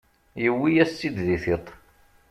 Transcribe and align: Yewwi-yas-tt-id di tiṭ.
Yewwi-yas-tt-id 0.43 1.17
di 1.27 1.37
tiṭ. 1.43 1.65